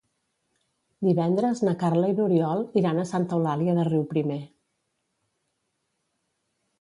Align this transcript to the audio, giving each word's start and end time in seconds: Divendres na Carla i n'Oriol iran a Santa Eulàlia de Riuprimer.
Divendres 1.07 1.59
na 1.67 1.73
Carla 1.83 2.07
i 2.13 2.15
n'Oriol 2.19 2.63
iran 2.81 3.01
a 3.01 3.05
Santa 3.09 3.37
Eulàlia 3.39 3.75
de 3.81 3.85
Riuprimer. 3.91 4.41